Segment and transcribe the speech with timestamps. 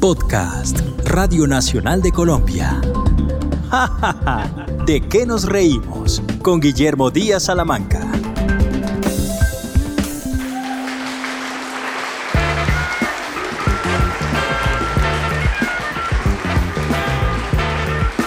[0.00, 2.80] Podcast, Radio Nacional de Colombia.
[3.70, 4.66] ¡Ja, ja, ja!
[4.86, 6.22] ¿De qué nos reímos?
[6.40, 8.10] Con Guillermo Díaz Salamanca.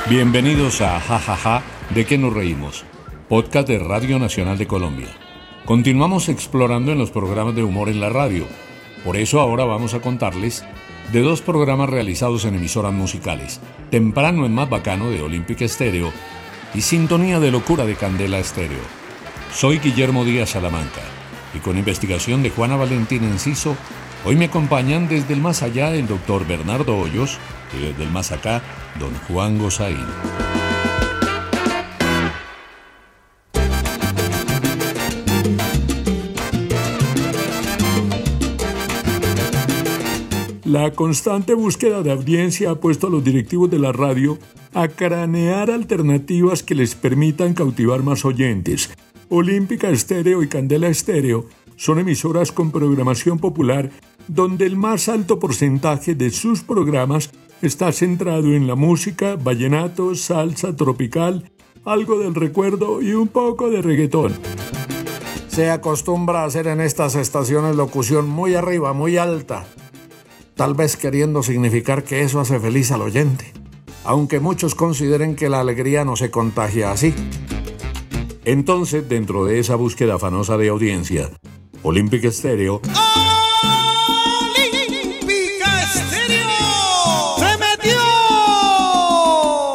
[0.08, 2.86] Bienvenidos a Jajaja, ¿de qué nos reímos?
[3.28, 5.10] Podcast de Radio Nacional de Colombia.
[5.66, 8.46] Continuamos explorando en los programas de humor en la radio.
[9.04, 10.64] Por eso ahora vamos a contarles
[11.14, 16.12] de dos programas realizados en emisoras musicales, Temprano en Más Bacano de Olympic Stereo
[16.74, 18.82] y Sintonía de Locura de Candela Stereo.
[19.54, 21.02] Soy Guillermo Díaz Salamanca
[21.54, 23.78] y con investigación de Juana Valentín Enciso,
[24.26, 27.38] hoy me acompañan desde el más allá el doctor Bernardo Hoyos
[27.78, 28.64] y desde el más acá,
[29.00, 30.63] don Juan Gozaín.
[40.74, 44.40] La constante búsqueda de audiencia ha puesto a los directivos de la radio
[44.74, 48.90] a cranear alternativas que les permitan cautivar más oyentes.
[49.30, 53.92] Olímpica Estéreo y Candela Estéreo son emisoras con programación popular
[54.28, 57.30] donde el más alto porcentaje de sus programas
[57.62, 61.52] está centrado en la música, vallenato, salsa, tropical,
[61.86, 64.34] algo del recuerdo y un poco de reggaetón.
[65.50, 69.68] Se acostumbra a hacer en estas estaciones locución muy arriba, muy alta,
[70.56, 73.52] tal vez queriendo significar que eso hace feliz al oyente,
[74.04, 77.14] aunque muchos consideren que la alegría no se contagia así.
[78.46, 81.30] Entonces, dentro de esa búsqueda afanosa de audiencia,
[81.82, 82.82] Olympic Stereo.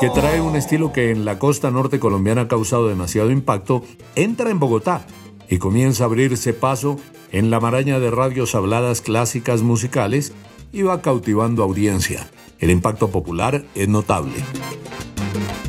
[0.00, 3.82] Que trae un estilo que en la costa norte colombiana ha causado demasiado impacto,
[4.14, 5.04] entra en Bogotá
[5.48, 6.98] y comienza a abrirse paso
[7.32, 10.32] en la maraña de radios habladas clásicas musicales
[10.72, 12.28] y va cautivando audiencia.
[12.58, 14.34] El impacto popular es notable.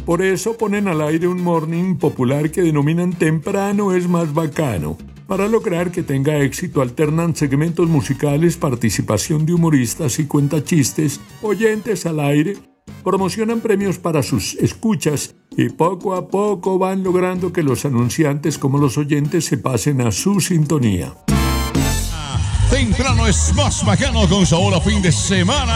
[0.06, 4.98] Por eso ponen al aire un morning popular que denominan temprano es más bacano.
[5.28, 12.20] Para lograr que tenga éxito alternan segmentos musicales, participación de humoristas y cuentachistes, oyentes al
[12.20, 12.58] aire,
[13.04, 18.80] promocionan premios para sus escuchas y poco a poco van logrando que los anunciantes como
[18.80, 21.14] los oyentes se pasen a su sintonía.
[22.70, 25.76] Temprano es más bacano con sabor a fin de semana.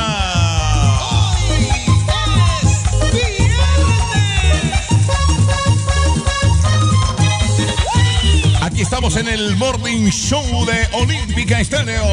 [8.62, 12.04] Aquí estamos en el Morning Show de Olímpica Estéreo.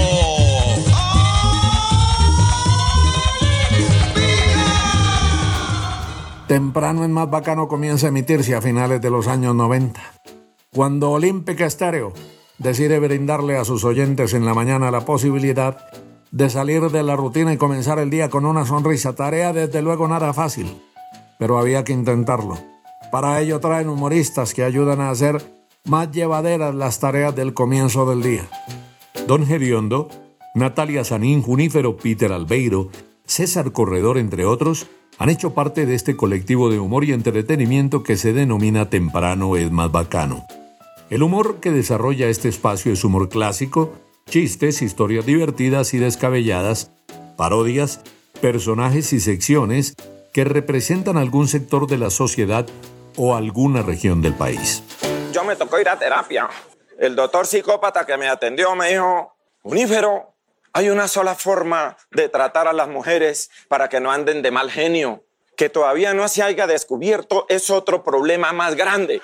[6.49, 10.01] Temprano en Más Bacano comienza a emitirse a finales de los años 90.
[10.75, 12.13] Cuando Olímpica Estéreo
[12.61, 15.79] decide brindarle a sus oyentes en la mañana la posibilidad
[16.31, 19.15] de salir de la rutina y comenzar el día con una sonrisa.
[19.15, 20.71] Tarea desde luego nada fácil,
[21.39, 22.59] pero había que intentarlo.
[23.11, 25.43] Para ello traen humoristas que ayudan a hacer
[25.87, 28.49] más llevaderas las tareas del comienzo del día.
[29.27, 30.09] Don Geriondo,
[30.55, 32.91] Natalia Sanín, Junífero Peter Albeiro,
[33.25, 34.87] César Corredor, entre otros,
[35.19, 39.71] han hecho parte de este colectivo de humor y entretenimiento que se denomina Temprano es
[39.73, 40.45] más bacano.
[41.11, 43.93] El humor que desarrolla este espacio es humor clásico,
[44.29, 46.93] chistes, historias divertidas y descabelladas,
[47.37, 48.01] parodias,
[48.41, 49.97] personajes y secciones
[50.33, 52.65] que representan algún sector de la sociedad
[53.17, 54.85] o alguna región del país.
[55.33, 56.49] Yo me tocó ir a terapia.
[56.97, 59.35] El doctor psicópata que me atendió me dijo,
[59.65, 60.37] Unífero,
[60.73, 64.71] hay una sola forma de tratar a las mujeres para que no anden de mal
[64.71, 65.25] genio.
[65.57, 69.21] Que todavía no se haya descubierto es otro problema más grande.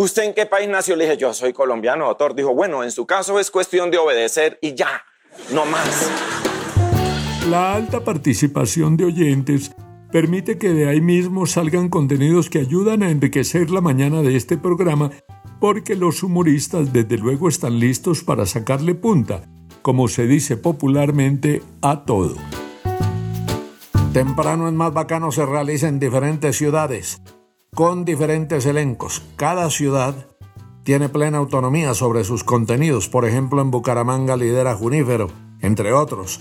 [0.00, 0.96] ¿Usted en qué país nació?
[0.96, 2.34] Le dije, yo soy colombiano, doctor.
[2.34, 5.04] Dijo, bueno, en su caso es cuestión de obedecer y ya,
[5.52, 6.10] no más.
[7.50, 9.72] La alta participación de oyentes
[10.10, 14.56] permite que de ahí mismo salgan contenidos que ayudan a enriquecer la mañana de este
[14.56, 15.10] programa,
[15.60, 19.42] porque los humoristas desde luego están listos para sacarle punta,
[19.82, 22.36] como se dice popularmente, a todo.
[24.14, 27.20] Temprano en Más Bacano se realiza en diferentes ciudades
[27.74, 29.22] con diferentes elencos.
[29.36, 30.26] Cada ciudad
[30.82, 33.08] tiene plena autonomía sobre sus contenidos.
[33.08, 35.28] Por ejemplo, en Bucaramanga lidera Junífero,
[35.60, 36.40] entre otros.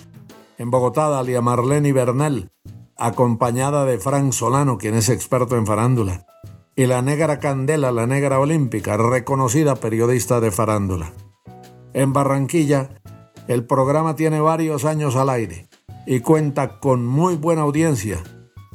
[0.58, 2.52] En Bogotá, Dalia Marlene Bernal,
[2.98, 6.26] acompañada de Frank Solano, quien es experto en farándula.
[6.76, 11.14] Y la negra Candela, la negra olímpica, reconocida periodista de farándula.
[11.94, 13.02] En Barranquilla,
[13.48, 15.68] el programa tiene varios años al aire
[16.06, 18.24] y cuenta con muy buena audiencia.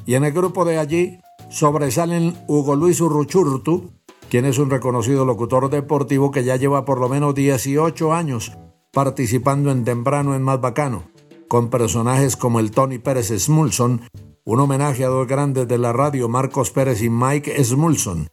[0.06, 1.19] Y en el grupo de allí
[1.55, 3.93] sobresalen Hugo Luis Urruchurtu,
[4.29, 8.53] quien es un reconocido locutor deportivo que ya lleva por lo menos 18 años
[8.93, 11.05] participando en temprano en Más Bacano,
[11.47, 14.03] con personajes como el Tony Pérez Smulson,
[14.45, 18.27] un homenaje a dos grandes de la radio, Marcos Pérez y Mike Smulson,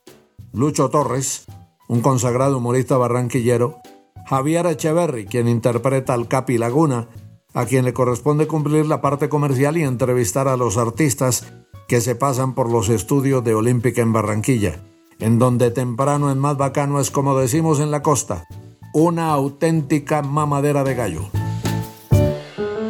[0.51, 1.45] Lucho Torres,
[1.88, 3.77] un consagrado humorista barranquillero,
[4.25, 7.07] Javier Echeverry, quien interpreta al Capi Laguna,
[7.53, 11.45] a quien le corresponde cumplir la parte comercial y entrevistar a los artistas
[11.91, 14.79] que se pasan por los estudios de Olímpica en Barranquilla,
[15.19, 18.45] en donde temprano en más bacano es como decimos en la costa,
[18.93, 21.29] una auténtica mamadera de gallo.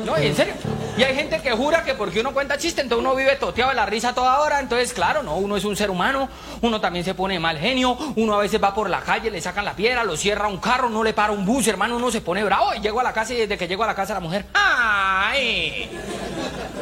[0.05, 0.53] No, en serio.
[0.95, 3.75] Y hay gente que jura que porque uno cuenta chiste, entonces uno vive toteado de
[3.75, 4.59] la risa toda hora.
[4.59, 6.29] Entonces, claro, no, uno es un ser humano,
[6.61, 9.65] uno también se pone mal genio, uno a veces va por la calle, le sacan
[9.65, 12.43] la piedra, lo cierra un carro, no le para un bus, hermano, uno se pone
[12.43, 14.45] bravo y llego a la casa y desde que llego a la casa la mujer,
[14.53, 15.89] ¡ay!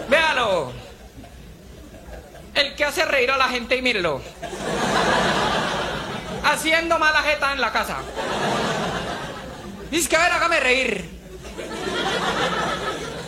[0.10, 0.89] Véalo.
[2.56, 4.22] El que hace reír a la gente y mírelo.
[6.44, 7.98] Haciendo mala jeta en la casa.
[9.92, 11.06] Dice que a ver, hágame reír.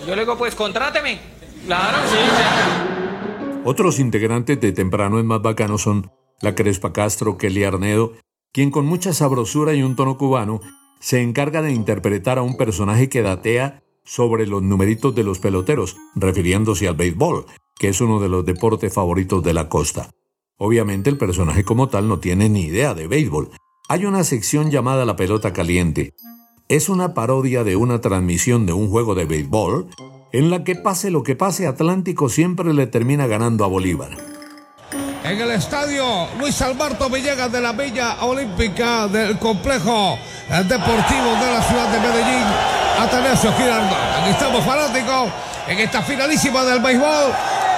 [0.08, 1.20] Yo le digo, pues contráteme.
[1.66, 2.18] Claro, sí.
[3.64, 8.14] Otros integrantes de Temprano es Más Bacano son la Crespa Castro, Kelly Arnedo,
[8.52, 10.62] quien con mucha sabrosura y un tono cubano
[11.00, 15.98] se encarga de interpretar a un personaje que datea sobre los numeritos de los peloteros,
[16.16, 17.46] refiriéndose al béisbol,
[17.82, 20.12] que es uno de los deportes favoritos de la costa.
[20.60, 23.50] Obviamente el personaje como tal no tiene ni idea de béisbol.
[23.90, 26.14] Hay una sección llamada La Pelota Caliente,
[26.70, 29.88] es una parodia de una transmisión de un juego de béisbol
[30.32, 34.12] en la que pase lo que pase Atlántico siempre le termina ganando a Bolívar.
[35.24, 36.06] En el estadio
[36.40, 40.20] Luis Alberto Villegas de la Villa Olímpica del complejo
[40.70, 42.46] deportivo de la ciudad de Medellín,
[43.00, 43.98] Atanasio Girardot.
[44.22, 45.32] Aquí estamos fanáticos
[45.68, 47.32] en esta finalísima del béisbol.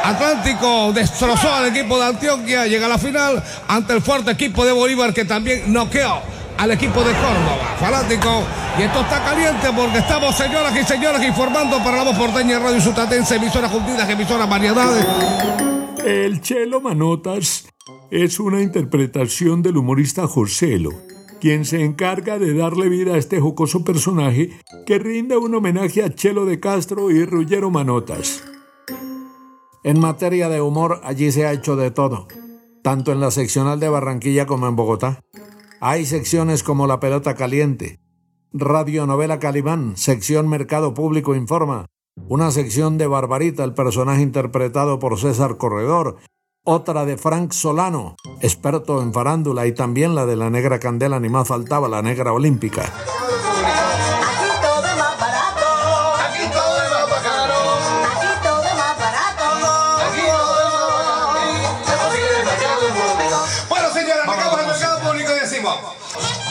[0.04, 4.74] Atlántico destrozó al equipo de Antioquia, llega a la final ante el fuerte equipo de
[4.74, 6.22] Bolívar que también noqueó
[6.58, 7.76] al equipo de Córdoba.
[7.80, 8.44] Fanático.
[8.78, 12.82] Y esto está caliente porque estamos, señoras y señores, informando para la voz porteña Radio
[12.82, 15.06] Sutatense, emisoras juntitas, emisoras variedades.
[16.06, 17.66] El Chelo Manotas
[18.12, 20.92] es una interpretación del humorista Joselo,
[21.40, 24.50] quien se encarga de darle vida a este jocoso personaje
[24.86, 28.44] que rinde un homenaje a Chelo de Castro y Rullero Manotas.
[29.83, 32.30] En materia de humor, allí se ha hecho de todo,
[32.81, 35.19] tanto en la seccional de Barranquilla como en Bogotá.
[35.81, 38.00] Hay secciones como La Pelota Caliente,
[38.53, 41.88] Radio Novela Calimán, sección Mercado Público Informa,
[42.30, 46.15] una sección de Barbarita, el personaje interpretado por César Corredor,
[46.63, 51.27] otra de Frank Solano, experto en farándula, y también la de la Negra Candela, ni
[51.27, 52.94] más faltaba la Negra Olímpica.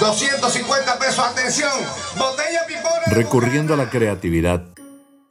[0.02, 1.70] 250 pesos, atención,
[2.18, 3.06] botella pipona.
[3.06, 4.64] Recurriendo a la creatividad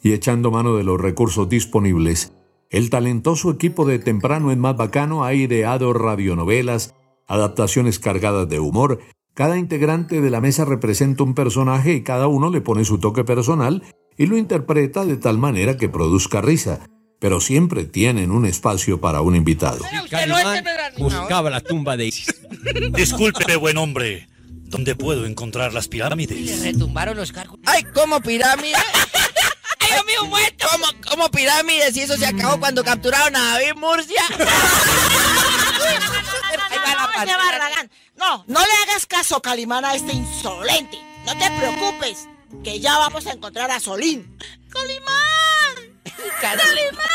[0.02, 2.32] y echando mano de los recursos disponibles,
[2.70, 6.96] el talentoso equipo de Temprano en Más Bacano ha ideado radionovelas,
[7.28, 9.00] adaptaciones cargadas de humor.
[9.34, 13.26] Cada integrante de la mesa representa un personaje y cada uno le pone su toque
[13.26, 13.84] personal
[14.18, 16.80] y lo interpreta de tal manera que produzca risa.
[17.20, 19.84] Pero siempre tienen un espacio para un invitado.
[20.10, 20.64] Calimán
[20.98, 22.42] buscaba la tumba de Isis.
[22.94, 24.31] Disculpe, buen hombre.
[24.72, 26.64] ¿Dónde puedo encontrar las pirámides?
[26.64, 27.60] retumbaron los cargos.
[27.66, 28.80] ¡Ay, cómo pirámides!
[29.80, 30.66] ¡Ay, Dios mío, muerto!
[30.72, 31.98] ¿Cómo, ¿Cómo pirámides?
[31.98, 34.22] Y eso se acabó cuando capturaron a David Murcia.
[38.16, 40.98] No, no le hagas caso, Calimán, a este insolente.
[41.26, 42.30] No te preocupes,
[42.64, 44.38] que ya vamos a encontrar a Solín.
[44.70, 46.00] ¡Calimán!
[46.40, 47.12] ¡Calimán!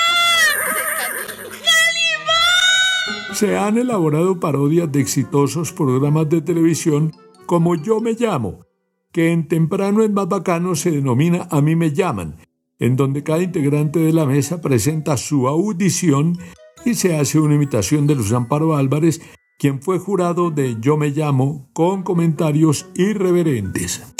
[3.32, 7.14] Se han elaborado parodias de exitosos programas de televisión
[7.46, 8.66] como Yo me llamo,
[9.12, 12.36] que en temprano en más bacano se denomina A mí me llaman,
[12.78, 16.38] en donde cada integrante de la mesa presenta su audición
[16.84, 19.20] y se hace una imitación de Luz Amparo Álvarez,
[19.58, 24.15] quien fue jurado de Yo me llamo con comentarios irreverentes.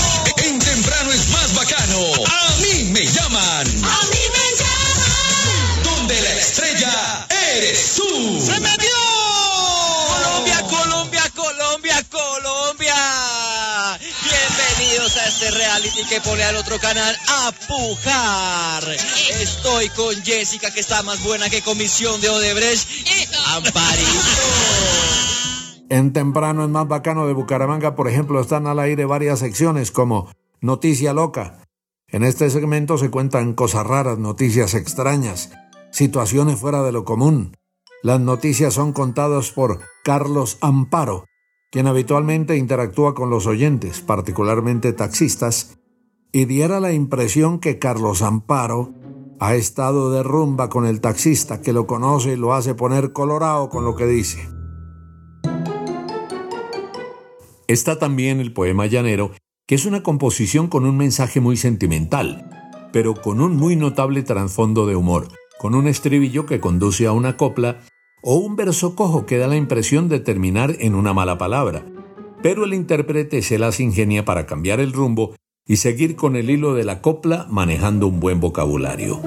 [15.37, 18.83] Este reality que pone al otro canal a pujar.
[19.39, 22.89] Estoy con Jessica que está más buena que comisión de Odebrecht.
[23.49, 24.09] Amparito.
[25.91, 30.33] En temprano es más bacano de Bucaramanga, por ejemplo, están al aire varias secciones como
[30.63, 31.63] Noticia Loca.
[32.09, 35.51] En este segmento se cuentan cosas raras, noticias extrañas,
[35.91, 37.55] situaciones fuera de lo común.
[38.03, 41.27] Las noticias son contadas por Carlos Amparo,
[41.77, 45.77] quien habitualmente interactúa con los oyentes, particularmente taxistas,
[46.33, 48.95] y diera la impresión que Carlos Amparo
[49.41, 53.69] Ha estado de rumba con el taxista que lo conoce y lo hace poner colorado
[53.69, 54.49] con lo que dice.
[57.69, 59.33] Está también el poema llanero,
[59.67, 64.87] que es una composición con un mensaje muy sentimental, pero con un muy notable trasfondo
[64.87, 65.29] de humor,
[65.59, 67.83] con un estribillo que conduce a una copla
[68.29, 71.87] o un verso cojo que da la impresión de terminar en una mala palabra.
[72.43, 76.75] Pero el intérprete se las ingenia para cambiar el rumbo y seguir con el hilo
[76.75, 79.21] de la copla manejando un buen vocabulario.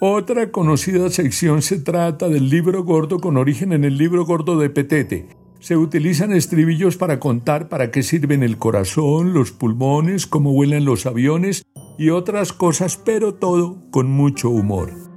[0.00, 4.68] Otra conocida sección se trata del libro gordo con origen en el libro gordo de
[4.68, 5.28] Petete.
[5.58, 11.06] Se utilizan estribillos para contar para qué sirven el corazón, los pulmones, cómo vuelan los
[11.06, 11.64] aviones
[11.98, 15.11] y otras cosas, pero todo con mucho humor.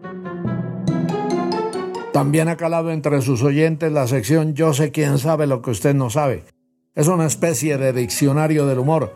[2.16, 5.94] También ha calado entre sus oyentes la sección Yo sé quién sabe lo que usted
[5.94, 6.46] no sabe.
[6.94, 9.16] Es una especie de diccionario del humor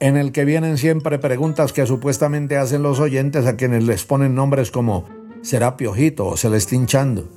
[0.00, 4.34] en el que vienen siempre preguntas que supuestamente hacen los oyentes a quienes les ponen
[4.34, 5.04] nombres como
[5.42, 7.28] ¿será Piojito o Celestín Chando?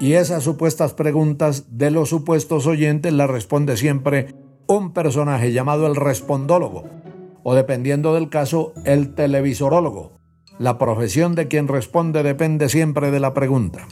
[0.00, 4.34] Y esas supuestas preguntas de los supuestos oyentes las responde siempre
[4.66, 6.84] un personaje llamado el respondólogo,
[7.42, 10.20] o dependiendo del caso, el televisorólogo.
[10.58, 13.86] La profesión de quien responde depende siempre de la pregunta.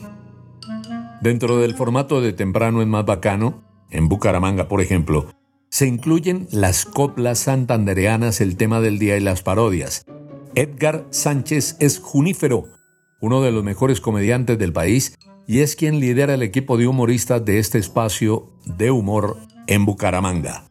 [1.20, 5.26] Dentro del formato de temprano en más bacano, en Bucaramanga, por ejemplo,
[5.68, 10.06] se incluyen las coplas santandereanas, el tema del día y las parodias.
[10.54, 12.64] Edgar Sánchez es Junífero,
[13.20, 17.44] uno de los mejores comediantes del país y es quien lidera el equipo de humoristas
[17.44, 19.36] de este espacio de humor
[19.66, 20.64] en Bucaramanga.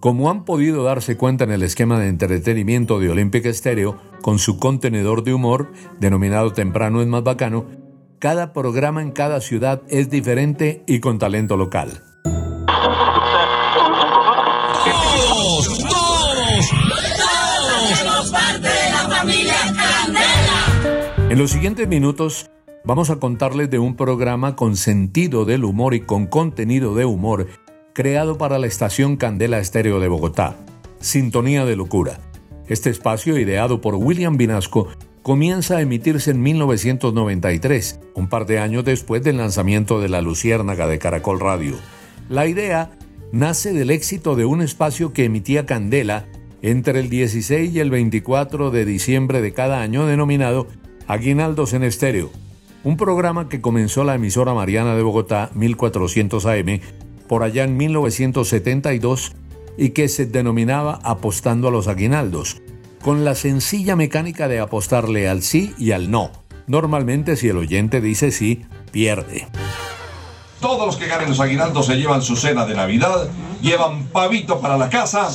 [0.00, 4.58] Como han podido darse cuenta en el esquema de entretenimiento de Olympic Stereo, con su
[4.58, 7.66] contenedor de humor, denominado Temprano es más bacano,
[8.18, 12.02] cada programa en cada ciudad es diferente y con talento local.
[21.30, 22.50] En los siguientes minutos
[22.84, 27.46] vamos a contarles de un programa con sentido del humor y con contenido de humor
[27.92, 30.56] creado para la estación Candela Estéreo de Bogotá,
[31.00, 32.18] Sintonía de Locura.
[32.66, 34.88] Este espacio, ideado por William Vinasco,
[35.22, 40.86] comienza a emitirse en 1993, un par de años después del lanzamiento de La Luciérnaga
[40.86, 41.76] de Caracol Radio.
[42.28, 42.90] La idea
[43.32, 46.26] nace del éxito de un espacio que emitía Candela
[46.62, 50.66] entre el 16 y el 24 de diciembre de cada año denominado
[51.06, 52.30] Aguinaldos en Estéreo,
[52.84, 56.80] un programa que comenzó la emisora Mariana de Bogotá 1400 AM
[57.28, 59.32] por allá en 1972
[59.76, 62.60] y que se denominaba Apostando a los Aguinaldos,
[63.02, 66.30] con la sencilla mecánica de apostarle al sí y al no.
[66.66, 69.48] Normalmente si el oyente dice sí, pierde.
[70.60, 73.28] Todos los que ganen los aguinaldos se llevan su cena de Navidad,
[73.62, 75.28] llevan pavito para la casa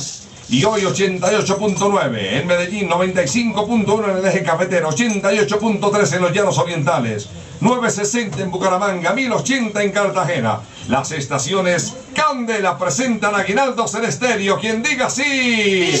[0.48, 7.28] y hoy 88.9 en Medellín, 95.1 en el eje cafetero, 88.3 en los llanos orientales,
[7.60, 10.60] 960 en Bucaramanga, 1080 en Cartagena.
[10.88, 14.58] Las estaciones Candela presentan Aguinaldos en estéreo.
[14.60, 15.98] Quien diga sí.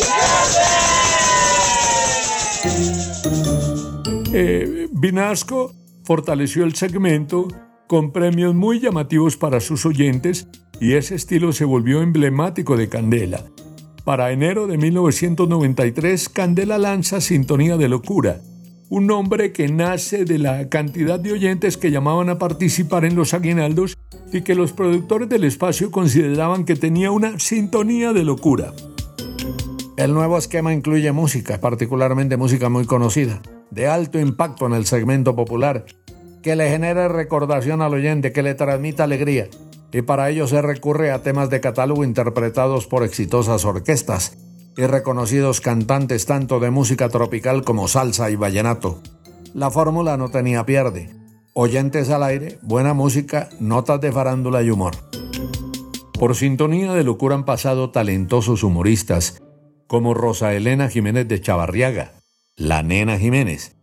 [4.36, 5.72] Eh, Vinasco
[6.02, 7.46] fortaleció el segmento
[7.86, 10.48] con premios muy llamativos para sus oyentes
[10.80, 13.44] y ese estilo se volvió emblemático de Candela.
[14.02, 18.40] Para enero de 1993, Candela lanza Sintonía de Locura,
[18.88, 23.34] un nombre que nace de la cantidad de oyentes que llamaban a participar en los
[23.34, 23.96] aguinaldos
[24.32, 28.72] y que los productores del espacio consideraban que tenía una sintonía de locura.
[29.96, 33.40] El nuevo esquema incluye música, particularmente música muy conocida,
[33.74, 35.84] de alto impacto en el segmento popular,
[36.42, 39.48] que le genere recordación al oyente, que le transmita alegría,
[39.92, 44.36] y para ello se recurre a temas de catálogo interpretados por exitosas orquestas
[44.76, 49.00] y reconocidos cantantes tanto de música tropical como salsa y vallenato.
[49.54, 51.10] La fórmula no tenía pierde.
[51.52, 54.94] Oyentes al aire, buena música, notas de farándula y humor.
[56.18, 59.40] Por sintonía de locura han pasado talentosos humoristas
[59.86, 62.12] como Rosa Elena Jiménez de Chavarriaga,
[62.56, 63.74] la nena Jiménez,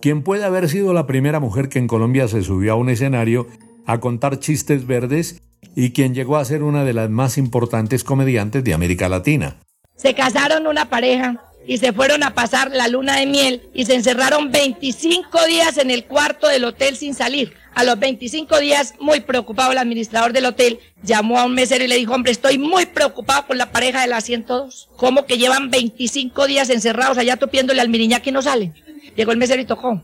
[0.00, 3.46] quien puede haber sido la primera mujer que en Colombia se subió a un escenario
[3.86, 5.42] a contar chistes verdes
[5.76, 9.56] y quien llegó a ser una de las más importantes comediantes de América Latina.
[9.96, 13.94] Se casaron una pareja y se fueron a pasar la luna de miel y se
[13.94, 17.54] encerraron 25 días en el cuarto del hotel sin salir.
[17.74, 21.88] A los 25 días, muy preocupado el administrador del hotel, llamó a un mesero y
[21.88, 24.90] le dijo, hombre, estoy muy preocupado con la pareja de la 102.
[24.96, 28.72] ¿Cómo que llevan 25 días encerrados allá topiéndole al miriñá que no sale?
[29.16, 30.00] Llegó el mesero y tocó.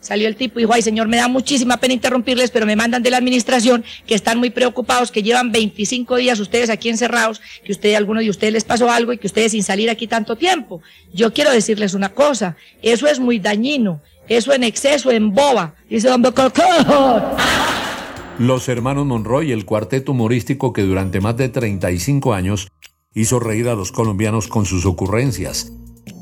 [0.00, 3.02] Salió el tipo y dijo, ay señor, me da muchísima pena interrumpirles, pero me mandan
[3.02, 7.72] de la administración que están muy preocupados, que llevan 25 días ustedes aquí encerrados, que
[7.72, 10.82] ustedes, alguno de ustedes les pasó algo y que ustedes sin salir aquí tanto tiempo.
[11.14, 15.74] Yo quiero decirles una cosa, eso es muy dañino, eso en exceso, en boba.
[15.88, 16.22] Dice don
[18.38, 22.68] Los hermanos Monroy, el cuarteto humorístico que durante más de 35 años
[23.14, 25.72] hizo reír a los colombianos con sus ocurrencias.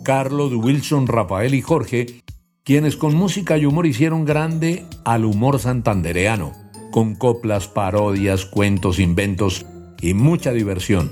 [0.03, 2.23] Carlos, Wilson, Rafael y Jorge
[2.71, 6.53] quienes con música y humor hicieron grande al humor santandereano,
[6.93, 9.67] con coplas, parodias, cuentos, inventos
[10.01, 11.11] y mucha diversión.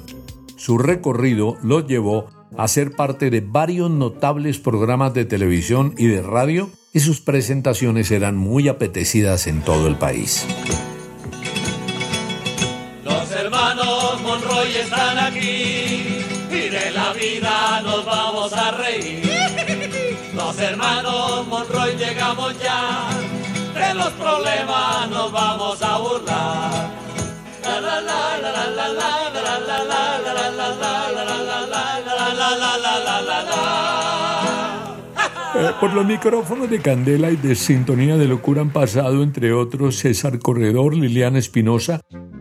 [0.57, 6.23] Su recorrido los llevó a ser parte de varios notables programas de televisión y de
[6.23, 10.47] radio y sus presentaciones eran muy apetecidas en todo el país.
[13.05, 19.31] Los hermanos Monroy están aquí y de la vida nos vamos a reír.
[20.35, 23.09] Los hermanos Monroy llegamos ya,
[23.75, 26.68] de los problemas nos vamos a burlar.
[35.81, 40.39] Por los micrófonos de Candela y de Sintonía de Locura han pasado, entre otros, César
[40.41, 42.01] Corredor, Liliana Espinosa,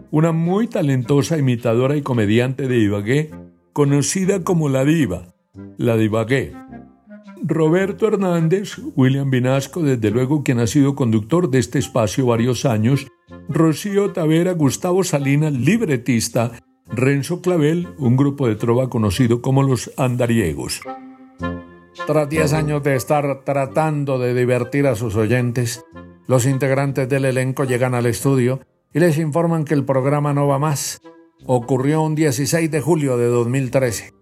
[0.09, 3.31] una muy talentosa imitadora y comediante de Ibagué,
[3.73, 5.35] conocida como La Diva,
[5.77, 6.53] La Divagué.
[7.43, 13.07] Roberto Hernández, William Vinasco, desde luego quien ha sido conductor de este espacio varios años,
[13.47, 16.51] Rocío Tavera, Gustavo Salinas, libretista,
[16.89, 20.81] Renzo Clavel, un grupo de trova conocido como los Andariegos.
[22.05, 25.83] Tras 10 años de estar tratando de divertir a sus oyentes,
[26.27, 28.61] los integrantes del elenco llegan al estudio
[28.93, 31.01] y les informan que el programa no va más.
[31.45, 34.13] Ocurrió un 16 de julio de 2013.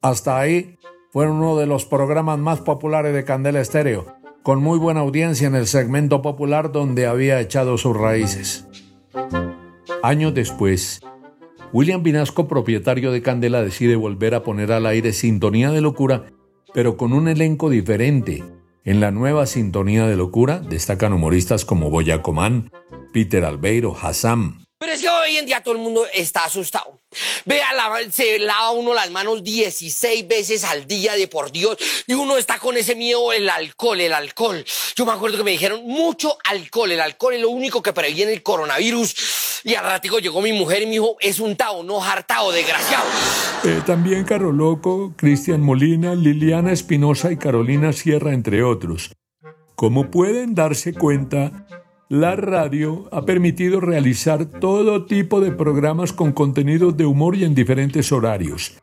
[0.00, 0.78] Hasta ahí
[1.10, 4.06] fueron uno de los programas más populares de Candela Estéreo,
[4.42, 8.66] con muy buena audiencia en el segmento popular donde había echado sus raíces.
[10.02, 11.00] Años después,
[11.74, 16.26] William Vinasco, propietario de Candela, decide volver a poner al aire Sintonía de Locura,
[16.72, 18.44] pero con un elenco diferente.
[18.84, 22.70] En la nueva Sintonía de Locura destacan humoristas como Boya Comán,
[23.12, 24.63] Peter Albeiro, Hassam,
[24.94, 27.00] es que hoy en día todo el mundo está asustado.
[27.44, 27.68] Vea,
[28.10, 31.76] se lava uno las manos 16 veces al día de por Dios
[32.06, 34.64] y uno está con ese miedo, el alcohol, el alcohol.
[34.96, 38.32] Yo me acuerdo que me dijeron mucho alcohol, el alcohol es lo único que previene
[38.32, 39.14] el coronavirus.
[39.64, 43.06] Y al ratico llegó mi mujer y me dijo, es un tao, no hartao, desgraciado.
[43.64, 49.12] Eh, también Caro Loco, Cristian Molina, Liliana Espinosa y Carolina Sierra, entre otros.
[49.74, 51.66] Como pueden darse cuenta,
[52.08, 57.54] la radio ha permitido realizar todo tipo de programas con contenidos de humor y en
[57.54, 58.78] diferentes horarios.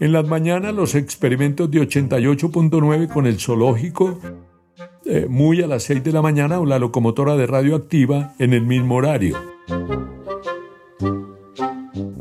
[0.00, 4.18] En las mañanas los experimentos de 88.9 con el zoológico,
[5.04, 8.52] eh, muy a las 6 de la mañana o la locomotora de radio activa en
[8.52, 9.38] el mismo horario.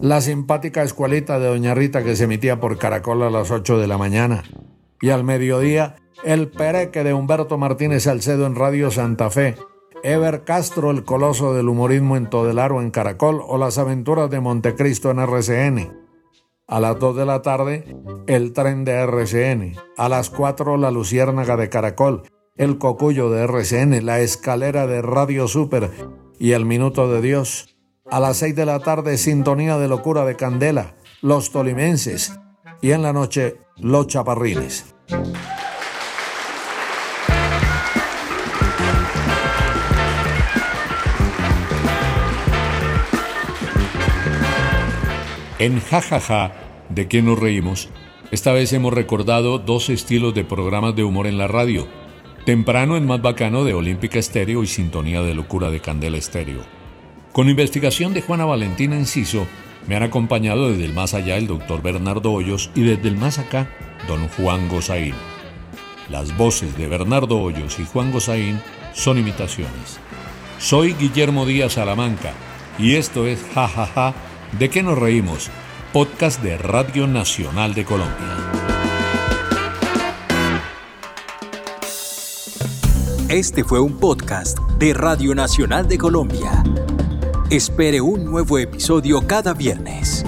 [0.01, 3.87] La simpática escuelita de Doña Rita que se emitía por Caracol a las 8 de
[3.87, 4.43] la mañana.
[5.01, 9.55] Y al mediodía, el pereque de Humberto Martínez Salcedo en Radio Santa Fe
[10.03, 15.11] Ever Castro, el coloso del humorismo en Todelaro en Caracol o las aventuras de Montecristo
[15.11, 16.07] en RCN.
[16.67, 17.95] A las 2 de la tarde,
[18.27, 19.75] el tren de RCN.
[19.97, 22.23] A las 4, la luciérnaga de Caracol,
[22.55, 25.91] el cocuyo de RCN, la escalera de Radio Super
[26.39, 27.77] y el minuto de Dios.
[28.09, 32.37] A las 6 de la tarde, sintonía de locura de Candela, los tolimenses.
[32.81, 34.93] Y en la noche, los chaparrines.
[45.59, 46.51] En Jajaja,
[46.89, 47.89] ¿de qué nos reímos?
[48.29, 51.87] Esta vez hemos recordado dos estilos de programas de humor en la radio.
[52.45, 56.61] Temprano en Más Bacano de Olímpica Estéreo y Sintonía de Locura de Candela Estéreo.
[57.31, 59.47] Con investigación de Juana Valentina Enciso,
[59.87, 63.39] me han acompañado desde el más allá el doctor Bernardo Hoyos y desde el más
[63.39, 63.67] acá,
[64.07, 65.15] don Juan Gozaín.
[66.11, 68.61] Las voces de Bernardo Hoyos y Juan Gozaín
[68.93, 69.99] son imitaciones.
[70.59, 72.33] Soy Guillermo Díaz Salamanca
[72.77, 74.13] y esto es Jajaja
[74.53, 75.51] ¿De qué nos reímos?
[75.93, 78.37] Podcast de Radio Nacional de Colombia.
[83.29, 86.63] Este fue un podcast de Radio Nacional de Colombia.
[87.49, 90.25] Espere un nuevo episodio cada viernes.